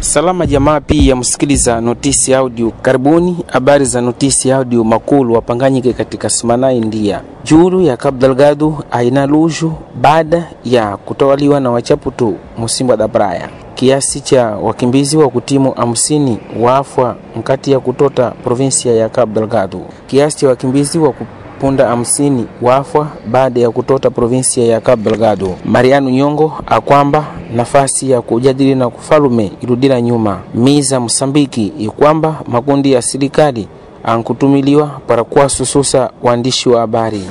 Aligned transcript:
Salama 0.00 0.46
jamaa, 0.46 0.80
pia 0.80 1.16
msikiliza 1.16 1.80
notisi 1.80 2.34
audio. 2.34 2.70
Karibuni 2.82 3.36
habari 3.46 3.84
za 3.84 4.00
notisi 4.00 4.52
audio. 4.52 4.84
Makulu 4.84 5.34
wapanganyike 5.34 5.92
katika 5.92 6.30
sumana 6.30 6.72
India. 6.72 7.20
Juru 7.44 7.80
ya 7.80 7.96
Kabdalgadu 7.96 8.78
aina 8.90 9.26
luju 9.26 9.72
baada 10.00 10.48
ya 10.64 10.96
kutawaliwa 10.96 11.60
na 11.60 11.70
wachaputu 11.70 12.34
Musimba 12.58 12.96
da 12.96 13.08
Braya. 13.08 13.48
Kiasi 13.74 14.20
cha 14.20 14.46
wakimbizi 14.46 15.16
wa 15.16 15.28
kutimu 15.28 15.70
hamsini 15.72 16.38
wafwa 16.60 17.16
mkati 17.36 17.72
ya 17.72 17.80
kutota 17.80 18.30
provinsia 18.30 18.92
ya 18.94 19.08
Kabdalgadu. 19.08 19.80
Kiasi 20.06 20.38
cha 20.38 20.48
wakimbizi 20.48 20.98
wa 20.98 21.14
punda 21.60 21.86
hamsini 21.88 22.46
wafwa 22.62 23.08
baada 23.30 23.60
ya 23.60 23.70
kutota 23.70 24.10
provinsia 24.10 24.64
ya 24.66 24.80
Cabo. 24.80 25.56
Mariano 25.64 26.10
Nyongo 26.10 26.52
akwamba 26.66 27.24
nafasi 27.54 28.10
ya 28.10 28.20
kujadili 28.22 28.74
na 28.74 28.90
kufalume 28.90 29.52
irudira 29.60 30.00
nyuma. 30.00 30.40
Miza 30.54 31.00
Msambiki 31.00 31.66
ikwamba 31.66 32.40
makundi 32.48 32.92
ya 32.92 33.02
serikali 33.02 33.68
ankutumiliwa 34.04 34.86
para 35.06 35.24
kuwasususa 35.24 36.10
waandishi 36.22 36.68
wa 36.68 36.80
habari. 36.80 37.22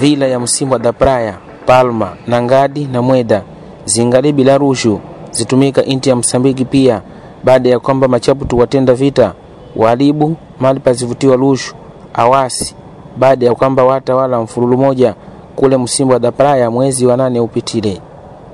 Vila 0.00 0.26
ya 0.26 0.40
Msimba 0.40 0.78
da 0.78 0.92
Praia, 0.92 1.34
Palma 1.66 2.12
na 2.26 2.42
Ngadi 2.42 2.84
na 2.92 3.02
Mweda 3.02 3.42
zingali 3.84 4.32
bila 4.32 4.58
rushu 4.58 5.00
zitumika 5.30 5.84
inti 5.84 6.08
ya 6.08 6.16
Msambiki 6.16 6.64
pia 6.64 7.02
baada 7.44 7.68
ya 7.70 7.80
kwamba 7.80 8.08
machaputu 8.08 8.58
watenda 8.58 8.94
vita 8.94 9.32
walibu 9.76 10.36
mali 10.60 10.80
pazivutiwa 10.80 11.36
rushu 11.36 11.74
awasi 12.14 12.74
baada 13.16 13.46
ya 13.46 13.54
kwamba 13.54 13.84
watawala 13.84 14.40
mfululu 14.40 14.78
moja 14.78 15.14
kule 15.56 15.76
Msimba 15.76 16.18
da 16.18 16.56
ya 16.56 16.70
mwezi 16.70 17.06
wa 17.06 17.16
nane 17.16 17.40
upitile. 17.40 18.00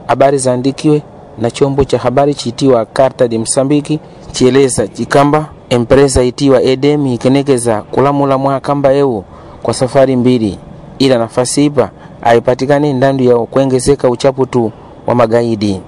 Habari 0.07 0.39
zaandikiwe 0.39 1.03
na 1.39 1.51
chombo 1.51 1.85
cha 1.85 1.99
habari 1.99 2.35
chiitiwa 2.35 2.85
Carta 2.87 3.29
de 3.29 3.39
Msambiki 3.39 4.01
chieleza 4.33 4.89
chikamba 4.89 5.49
empresa 5.71 6.23
itiwa 6.23 6.63
Edem 6.63 7.07
ikenekeza 7.07 7.83
kulamula 7.83 8.39
mwakamba 8.39 8.93
eu 8.93 9.25
kwa 9.63 9.75
safari 9.75 10.17
mbili, 10.17 10.59
ila 10.99 11.19
nafasi 11.19 11.65
ipa 11.65 11.91
aipatikane 12.23 12.93
ndandu 12.93 13.25
ya 13.25 13.37
kuengezeka 13.39 14.09
uchaputu 14.11 14.73
wa 15.07 15.15
magaidi. 15.15 15.81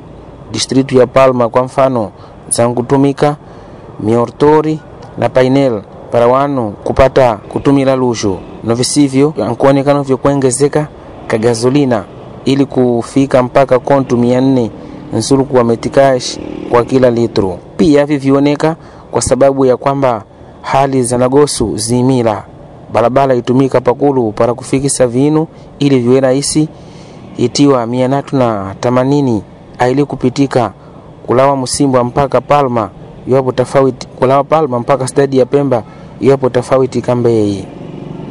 Distritu 0.52 0.98
ya 0.98 1.06
Palma 1.06 1.48
kwa 1.48 1.62
mfano 1.62 2.10
zangutumika 2.48 3.36
miortori 4.00 4.80
na 5.18 5.28
painel 5.28 5.82
para 6.10 6.26
wanu 6.26 6.70
kupata 6.84 7.36
kutumila 7.36 7.96
lushu 7.96 8.38
novisivyo 8.64 9.34
ankuonekana 9.46 10.02
vyo 10.02 10.16
kuengezeka 11.22 11.26
ka 11.26 11.38
gasolina 11.38 12.04
ili 12.44 12.66
kufika 12.66 13.42
mpaka 13.42 13.78
kontu 13.78 14.16
mia 14.16 14.40
nne 14.40 14.70
nsuluku 15.12 15.56
wa 15.56 15.64
metikash 15.64 16.38
kwa 16.70 16.84
kila 16.84 17.10
litro. 17.10 17.58
Pia 17.76 18.06
vivioneka 18.06 18.76
kwa 19.10 19.22
sababu 19.22 19.66
ya 19.66 19.76
kwamba 19.76 20.24
hali 20.62 21.02
za 21.02 21.18
nagosu 21.18 21.76
zimila 21.76 22.44
barabara 22.92 23.34
itumika 23.34 23.80
pakulu 23.80 24.32
para 24.32 24.54
kufikisa 24.54 25.06
vinu 25.06 25.46
ili 25.78 25.98
viwe 25.98 26.20
rahisi 26.20 26.68
itiwa 27.36 27.86
mia 27.86 28.08
natu 28.08 28.36
na 28.36 28.74
tamanini 28.80 29.42
aili 29.78 30.04
kupitika 30.04 30.72
kulawa 31.26 31.56
Msimbwa 31.56 32.04
mpaka 32.04 32.40
Palma 32.40 32.90
iwapo 33.28 33.52
tofauti 33.52 34.06
kulawa 34.18 34.44
Palma 34.44 34.78
mpaka 34.80 35.08
stadi 35.08 35.38
ya 35.38 35.46
Pemba 35.46 35.82
iwapo 36.20 36.48
tofauti 36.50 37.00
kambei 37.02 37.64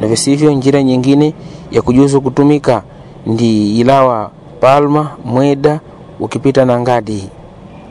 na 0.00 0.06
visivyo. 0.06 0.52
Njira 0.52 0.82
nyingine 0.82 1.34
ya 1.72 1.82
kujuzu 1.82 2.20
kutumika 2.20 2.82
ndi 3.26 3.80
ilawa 3.80 4.30
Palma 4.60 5.10
Mweda 5.24 5.80
ukipita 6.20 6.64
na 6.64 6.80
Ngadi, 6.80 7.28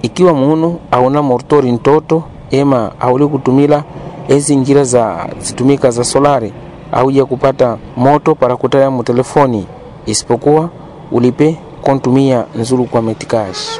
ikiwa 0.01 0.33
munu 0.33 0.79
auna 0.91 1.21
mortori 1.21 1.71
ntoto 1.71 2.23
ema 2.51 2.91
auli 2.99 3.27
kutumila 3.27 3.83
ezi 4.27 4.55
njira 4.55 4.83
za 4.83 5.27
zitumika 5.39 5.91
za 5.91 6.03
solari 6.03 6.53
auja 6.91 7.25
kupata 7.25 7.77
moto 7.97 8.35
para 8.35 8.55
kutaya 8.57 8.91
mutelefoni 8.91 9.67
isipokuwa 10.05 10.69
ulipe 11.11 11.57
kontumia 11.81 12.45
nzuru 12.55 12.85
kwa 12.85 13.01
metikash. 13.01 13.79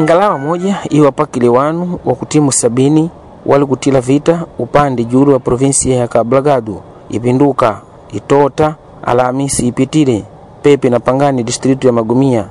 Ngalawa 0.00 0.38
moja 0.38 0.76
iwapakile 0.90 1.48
wanu 1.48 1.98
wa 2.04 2.14
kutimu 2.14 2.52
sabini 2.52 3.10
wali 3.46 3.66
kutila 3.66 4.00
vita 4.00 4.44
upande 4.58 5.04
julu 5.04 5.32
wa 5.32 5.38
provinsia 5.38 5.96
ya 5.96 6.08
kablagadu 6.08 6.80
ipinduka 7.08 7.80
itota 8.12 8.74
Alhamisi 9.02 9.66
ipitile 9.66 10.24
pepe 10.62 10.90
na 10.90 11.00
Pangani 11.00 11.42
distritu 11.42 11.86
ya 11.86 11.92
Magumia 11.92 12.44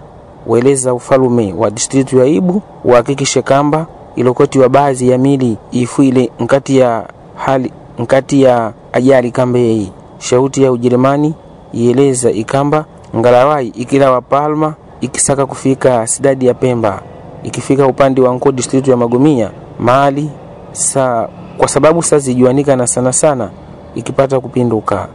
weleza 0.47 0.93
ufalume 0.93 1.53
wa 1.57 1.69
distritu 1.71 2.19
ya 2.19 2.25
Ibu 2.25 2.61
uhakikishe 2.83 3.41
kamba 3.41 3.85
ilokotiwa 4.15 4.69
baadhi 4.69 5.09
ya 5.09 5.17
mili 5.17 5.57
ifuile 5.71 6.31
nkati 6.39 6.77
ya 6.77 7.07
hali 7.35 7.71
nkati 7.99 8.41
ya 8.41 8.73
ajali 8.93 9.31
kambei. 9.31 9.91
Shauti 10.17 10.63
ya 10.63 10.71
Ujerumani 10.71 11.33
ieleza 11.73 12.31
ikamba 12.31 12.85
ngalawai 13.15 13.67
ikilawa 13.67 14.21
Palma 14.21 14.73
ikisaka 15.01 15.45
kufika 15.45 16.07
sidadi 16.07 16.45
ya 16.45 16.53
Pemba 16.53 17.01
ikifika 17.43 17.87
upande 17.87 18.21
wa 18.21 18.33
Nko 18.35 18.51
distritu 18.51 18.91
ya 18.91 18.97
magumia 18.97 19.51
mali 19.79 20.29
sa 20.71 21.29
kwa 21.57 21.67
sababu 21.67 22.03
sazijuanika 22.03 22.75
na 22.75 22.87
sana 22.87 23.13
sana 23.13 23.49
ikipata 23.95 24.39
kupinduka. 24.39 25.07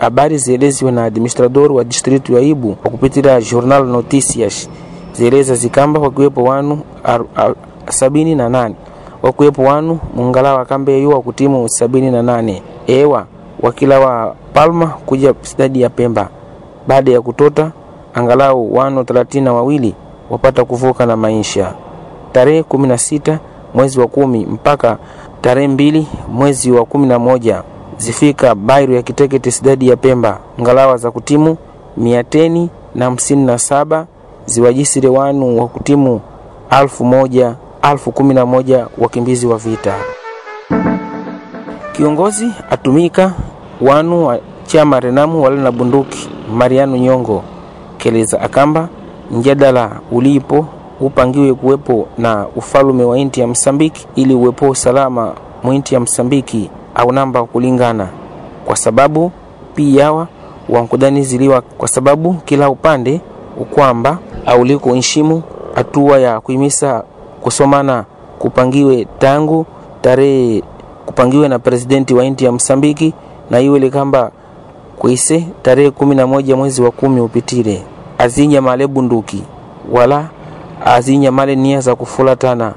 Habari 0.00 0.38
zieleziwe 0.38 0.90
na 0.92 1.04
administrador 1.04 1.72
wa 1.72 1.84
distritu 1.84 2.32
ya 2.34 2.40
Ibu 2.40 2.74
kwa 2.74 2.90
kupitia 2.90 3.40
Journal 3.40 3.86
Noticias 3.86 4.68
zieleza 5.12 5.54
zikamba 5.54 6.00
wakiwepo 6.00 6.42
wanu 6.44 6.78
ar, 7.04 7.24
ar, 7.36 7.54
sabini 7.88 8.34
na 8.34 8.48
nane 8.48 8.74
wakiwepo 9.22 9.62
wanu 9.62 9.98
mungalawa 10.14 10.64
kambe 10.64 11.02
yu 11.02 11.10
wa 11.10 11.20
kutimu 11.22 11.68
sabini 11.68 12.10
na 12.10 12.22
nane 12.22 12.62
ewa 12.86 13.26
wakila 13.62 14.00
wa 14.00 14.34
Palma 14.54 14.86
kuja 14.86 15.34
stadi 15.42 15.80
ya 15.80 15.90
Pemba 15.90 16.28
baada 16.88 17.12
ya 17.12 17.20
kutota 17.20 17.72
angalau 18.14 18.74
wanu 18.74 19.04
thelathini 19.04 19.44
na 19.44 19.52
wawili 19.52 19.94
wapata 20.30 20.64
kuvuka 20.64 21.06
na 21.06 21.16
maisha. 21.16 21.72
Tarehe 22.32 22.62
kumi 22.62 22.88
na 22.88 22.98
sita 22.98 23.38
mwezi 23.74 24.00
wa 24.00 24.06
kumi 24.06 24.46
mpaka 24.46 24.98
tarehe 25.40 25.68
mbili 25.68 26.06
mwezi 26.28 26.72
wa 26.72 26.84
kumi 26.84 27.06
na 27.06 27.18
moja 27.18 27.62
zifika 27.98 28.54
Bairu 28.54 28.94
ya 28.94 29.02
Kitekete 29.02 29.50
sidadi 29.50 29.88
ya 29.88 29.96
Pemba 29.96 30.38
ngalawa 30.60 30.96
za 30.96 31.10
kutimu 31.10 31.56
mia 31.96 32.24
teni 32.24 32.70
na 32.94 33.04
hamsini 33.04 33.44
na 33.46 33.58
saba 33.58 34.06
ziwajisire 34.46 35.08
wanu 35.08 35.58
wa 35.60 35.68
kutimu 35.68 36.20
alfu 36.70 37.04
moja 37.04 37.54
alfu 37.82 38.12
kumi 38.12 38.34
na 38.34 38.46
moja 38.46 38.86
wakimbizi 38.98 39.46
wa 39.46 39.58
vita. 39.58 39.94
Kiongozi 41.92 42.50
atumika 42.70 43.32
wanu 43.80 44.26
wa 44.26 44.38
chama 44.66 45.00
Renamu 45.00 45.42
wale 45.42 45.56
na 45.56 45.72
bunduki 45.72 46.28
Mariano 46.54 46.96
Nyongo 46.96 47.42
keleza 47.98 48.40
akamba 48.40 48.88
njadala 49.30 49.90
ulipo 50.12 50.66
upangiwe 51.00 51.54
kuwepo 51.54 52.06
na 52.18 52.46
ufalume 52.56 53.04
wa 53.04 53.18
inti 53.18 53.40
ya 53.40 53.46
Msambiki 53.46 54.06
ili 54.14 54.34
uwepo 54.34 54.68
usalama 54.70 55.32
mwinti 55.62 55.94
ya 55.94 56.00
Msambiki 56.00 56.70
au 56.94 57.12
namba 57.12 57.44
kulingana, 57.44 58.08
kwa 58.66 58.76
sababu 58.76 59.32
piyawa 59.74 60.28
wankudaniziliwa 60.68 61.60
kwa 61.60 61.88
sababu 61.88 62.34
kila 62.34 62.70
upande 62.70 63.20
ukwamba 63.60 64.18
auliko 64.46 64.96
nshimu 64.96 65.42
hatua 65.74 66.18
ya 66.18 66.40
kuimisa 66.40 67.04
kusomana 67.42 68.04
kupangiwe 68.38 69.06
tangu 69.18 69.66
tarehe 70.00 70.62
kupangiwe 71.06 71.48
na 71.48 71.58
presidenti 71.58 72.14
wa 72.14 72.24
inti 72.24 72.44
ya 72.44 72.52
Msambiki 72.52 73.14
na 73.50 73.60
iwe 73.60 73.78
likamba 73.78 74.30
kwise 74.98 75.46
tarehe 75.62 75.90
kumi 75.90 76.14
na 76.14 76.26
moja 76.26 76.56
mwezi 76.56 76.82
wa 76.82 76.90
kumi 76.90 77.20
upitire. 77.20 77.82
Azinya 78.18 78.62
male 78.62 78.86
bunduki 78.86 79.42
wala 79.92 80.28
azinya 80.84 81.32
male 81.32 81.56
nia 81.56 81.80
za 81.80 81.94
kufulatana 81.94 82.74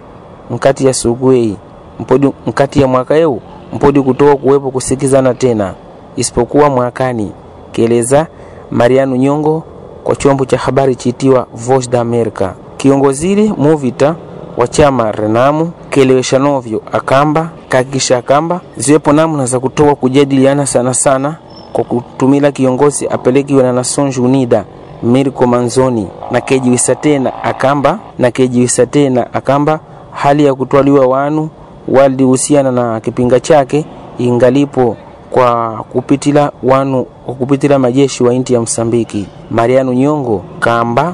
nkati 0.52 0.86
ya 0.86 0.94
sugwei 0.94 1.58
mpodi 2.00 2.32
nkati 2.48 2.82
ya 2.82 2.88
mwaka 2.88 3.16
ewu 3.18 3.42
mpodi 3.74 4.02
kutowa 4.02 4.36
kuwepo 4.36 4.72
kusikizana 4.72 5.34
tena 5.34 5.74
isipokuwa 6.16 6.70
mwakani, 6.70 7.32
keleza 7.72 8.28
Mariano 8.72 9.16
Nyongo 9.16 9.64
kwa 10.04 10.16
chombo 10.16 10.46
cha 10.46 10.58
habari 10.58 10.96
chitiwa 10.96 11.48
Voice 11.54 11.90
da 11.90 12.02
America. 12.02 12.50
Kiongozili 12.78 13.54
muvita 13.58 14.16
wa 14.58 14.68
chama 14.68 15.12
Renamu 15.12 15.72
kelewesha 15.90 16.40
novyo 16.40 16.82
akamba 16.92 17.50
kakisha 17.70 18.18
akamba 18.18 18.62
ziwepo 18.78 19.14
namna 19.14 19.46
za 19.46 19.60
kutoa 19.60 19.96
kujadiliana 19.96 20.66
sana 20.66 20.94
sana 20.94 21.36
kwa 21.74 21.84
kutumila 21.84 22.52
kiongozi 22.52 23.08
apelekiwe 23.08 23.64
na 23.64 23.72
Nações 23.82 24.18
Unidas 24.22 24.66
Mirko 25.04 25.48
Manzoni 25.48 26.08
na 26.32 26.42
kejiwisa 26.42 26.96
tena 26.96 27.44
akamba 27.44 28.00
na 28.20 28.32
kejiwisa 28.32 28.86
tena 28.86 29.34
akamba 29.34 29.80
hali 30.12 30.46
ya 30.46 30.56
kutwaliwa 30.56 31.06
wanu 31.08 31.50
walihusiana 31.88 32.72
na 32.72 33.00
kipinga 33.00 33.40
chake 33.40 33.86
ingalipo 34.18 34.98
kwa 35.32 35.74
kupitila 35.92 36.52
wanu 36.64 37.04
kwa 37.26 37.34
kupitila 37.36 37.80
majeshi 37.80 38.24
wa 38.24 38.34
inti 38.34 38.54
ya 38.54 38.62
Msambiki. 38.62 39.28
Mariano 39.52 39.94
Nyongo 39.94 40.44
kamba 40.60 41.14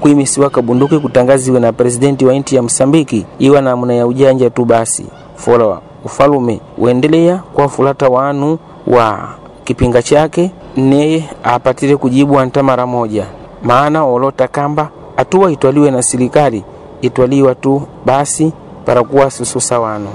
kuimisiwa 0.00 0.50
kabunduki 0.50 0.98
kutangaziwe 0.98 1.60
na 1.60 1.72
presidenti 1.72 2.26
wa 2.26 2.34
inti 2.34 2.56
ya 2.56 2.62
Msambiki 2.62 3.26
iwa 3.38 3.60
namna 3.62 3.94
ya 3.94 4.06
ujanja 4.06 4.50
tu 4.50 4.64
basi 4.64 5.06
Follower 5.34 5.78
ufalume 6.04 6.60
uendelea 6.78 7.36
kwa 7.54 7.68
fulata 7.68 8.08
wanu 8.08 8.58
wa 8.86 9.28
kipinga 9.68 10.02
chake 10.02 10.50
neye 10.76 11.24
apatire 11.44 11.96
kujibu 11.96 12.38
anta 12.40 12.62
mara 12.62 12.86
moja, 12.86 13.26
maana 13.62 14.04
olota 14.04 14.48
kamba 14.48 14.88
hatua 15.16 15.52
itwaliwe 15.52 15.90
na 15.90 16.02
serikali 16.02 16.64
itwaliwa 17.02 17.54
tu 17.54 17.82
basi 18.06 18.52
para 18.84 19.02
kuwa 19.04 19.30
sususa 19.30 19.80
wanu 19.80 20.08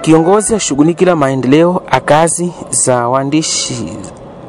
kiongozi 0.00 0.54
ashughulikila 0.54 1.16
maendeleo 1.16 1.82
akazi 1.90 2.52
za 2.70 3.08
waandishi 3.08 3.92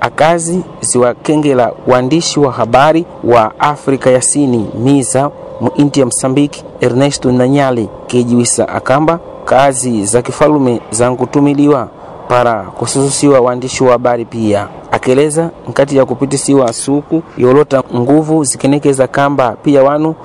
akazi 0.01 0.61
ziwakengela 0.81 1.71
waandishi 1.87 2.39
wa 2.39 2.51
habari 2.51 3.05
wa 3.23 3.59
Afrika 3.59 4.09
ya 4.11 4.21
Sini 4.21 4.69
miza 4.83 5.31
mu 5.61 5.71
india 5.75 6.01
ya 6.01 6.07
Msambiki 6.07 6.63
Ernesto 6.81 7.31
Nanyali 7.31 7.89
kejiwisa 8.07 8.69
akamba 8.69 9.19
kazi 9.45 10.05
za 10.05 10.21
kifalume 10.21 10.81
za 10.91 11.11
para 12.27 12.61
kusususiwa 12.63 13.39
waandishi 13.39 13.83
wa 13.83 13.91
habari 13.91 14.25
pia. 14.25 14.67
Akeleza 14.91 15.49
nkati 15.69 15.97
ya 15.97 16.05
kupitisiwa 16.05 16.73
suku 16.73 17.21
yolota 17.37 17.83
nguvu 17.95 18.43
zikenekeza 18.43 19.07
kamba 19.07 19.51
pia 19.63 19.83
wanu 19.83 20.15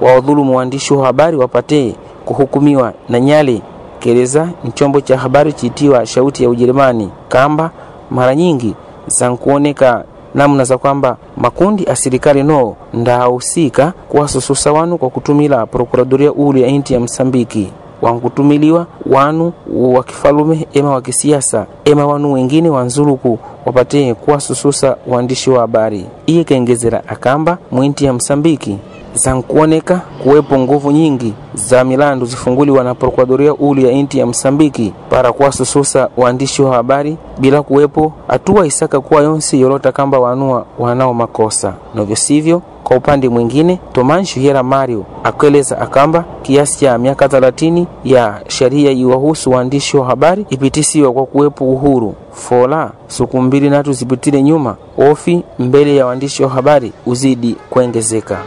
wawadhulumu 0.00 0.56
waandishi 0.56 0.94
wa 0.94 1.06
habari 1.06 1.36
wapate 1.36 1.94
kuhukumiwa 2.24 2.92
na 3.08 3.20
Nyali. 3.20 3.62
Keleza 3.98 4.48
nchombo 4.64 5.00
cha 5.00 5.18
habari 5.18 5.52
chiitiwa 5.52 6.06
Shauti 6.06 6.42
ya 6.44 6.50
Ujerumani. 6.50 7.10
Kamba 7.28 7.70
mara 8.10 8.34
nyingi 8.34 8.74
zankuoneka 9.06 10.04
namna 10.34 10.64
za 10.64 10.78
kwamba 10.78 11.16
makundi 11.36 11.86
a 11.88 11.96
serikali 11.96 12.42
no 12.42 12.76
ndahusika 12.94 13.92
kuwasususa 14.08 14.72
wanu 14.72 14.98
kwa 14.98 15.10
kutumila 15.10 15.66
prokuradoria 15.66 16.32
ulu 16.32 16.58
ya 16.58 16.68
inti 16.68 16.94
ya 16.94 17.00
Msambiki 17.00 17.72
wankutumiliwa 18.02 18.86
wanu 19.06 19.52
wa 19.74 20.04
kifalume 20.04 20.66
ema 20.72 20.90
wa 20.90 21.02
kisiasa 21.02 21.66
ema 21.84 22.06
wanu 22.06 22.32
wengine 22.32 22.68
wanzuluku 22.70 23.38
wapate 23.66 24.14
kuwasususa 24.14 24.96
waandishi 25.06 25.50
wa 25.50 25.60
habari. 25.60 26.06
Iye 26.26 26.44
kaengezera 26.44 27.02
akamba 27.08 27.58
mwinti 27.70 28.04
ya 28.04 28.12
Msambiki 28.12 28.78
zankuoneka 29.14 30.00
kuwepo 30.22 30.58
nguvu 30.58 30.90
nyingi 30.92 31.34
za 31.54 31.84
milandu 31.84 32.26
zifunguliwa 32.26 32.84
na 32.84 32.94
prokuradoria 32.94 33.54
ulu 33.54 33.80
ya 33.80 33.92
inti 33.92 34.18
ya 34.18 34.26
Msambiki 34.26 34.92
para 35.10 35.32
kuwasususa 35.32 36.08
waandishi 36.16 36.62
wa 36.62 36.74
habari 36.74 37.16
bila 37.38 37.62
kuwepo 37.62 38.12
hatua 38.28 38.66
isaka 38.66 39.00
kuwa 39.00 39.22
yonsi 39.22 39.60
yolota 39.60 39.92
kamba 39.92 40.18
wanua 40.18 40.66
wanao 40.78 41.14
makosa 41.14 41.74
novyo 41.94 42.16
sivyo. 42.16 42.62
Kwa 42.84 42.96
upande 42.96 43.28
mwingine, 43.28 43.78
Tomanshu 43.92 44.40
Hera 44.40 44.62
Mario 44.62 45.04
akueleza 45.24 45.78
akamba 45.80 46.24
kiasi 46.42 46.78
cha 46.80 46.98
miaka 46.98 47.26
30 47.26 47.84
ya 48.04 48.40
sheria 48.48 48.90
iwahusu 48.90 49.50
waandishi 49.50 49.96
wa 49.96 50.06
habari 50.06 50.46
ipitisiwa 50.50 51.12
kwa 51.12 51.26
kuwepo 51.26 51.64
uhuru 51.72 52.14
fola 52.32 52.90
suku 53.06 53.40
mbili 53.42 53.70
natu 53.70 53.92
zipitile 53.92 54.42
nyuma 54.42 54.76
ofi 54.98 55.42
mbele 55.58 55.96
ya 55.96 56.06
waandishi 56.06 56.42
wa 56.42 56.48
habari 56.48 56.92
uzidi 57.06 57.56
kuongezeka. 57.70 58.38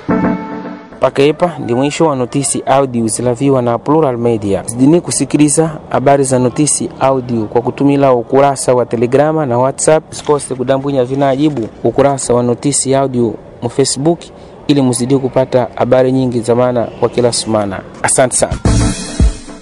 Mpaka 0.97 1.24
hapa 1.24 1.51
ndi 1.59 1.74
mwisho 1.75 2.06
wa 2.06 2.15
notisi 2.15 2.63
audio 2.65 3.07
zilaviwa 3.07 3.62
na 3.62 3.77
Plural 3.77 4.18
Media. 4.18 4.63
Zidini 4.65 5.01
kusikiliza 5.01 5.71
habari 5.89 6.24
za 6.24 6.39
notisi 6.39 6.89
audio 7.00 7.45
kwa 7.45 7.62
kutumila 7.62 8.13
ukurasa 8.13 8.74
wa 8.74 8.86
Telegrama 8.86 9.45
na 9.45 9.57
WhatsApp. 9.57 10.12
Usikose 10.12 10.56
kudambwinya 10.56 11.06
vinaajibu 11.06 11.68
ukurasa 11.83 12.33
wa 12.33 12.44
notisi 12.44 12.95
audio 12.95 13.33
mu 13.62 13.69
Facebook 13.69 14.19
ili 14.68 14.81
muzidi 14.81 15.18
kupata 15.18 15.68
habari 15.75 16.12
nyingi 16.12 16.42
zamana 16.42 16.83
kwa 16.83 17.09
kila 17.09 17.33
sumana. 17.33 17.81
Asante 18.03 18.36
sana. 18.36 18.57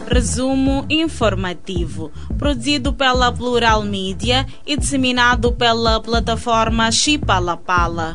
Resumo 0.08 0.86
informativo, 0.90 2.12
produzido 2.40 2.92
pela 2.92 3.32
Plural 3.32 3.84
Media 3.86 4.46
e 4.66 4.78
disseminado 4.78 5.52
pela 5.52 6.00
plataforma 6.00 6.92
Chipalapala. 6.92 8.14